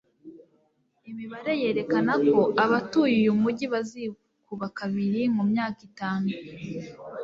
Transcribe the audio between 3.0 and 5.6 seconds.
uyu mujyi bazikuba kabiri mu